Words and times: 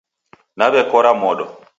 Naw'ekora 0.57 1.13
modo 1.23 1.45